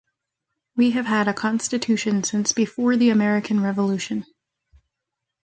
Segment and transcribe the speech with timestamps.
[0.75, 4.25] We have had a constitution since before the American revolution.